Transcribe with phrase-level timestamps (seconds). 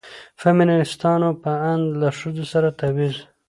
[0.01, 0.03] د
[0.41, 3.17] فيمينستانو په اند له ښځو سره تبعيض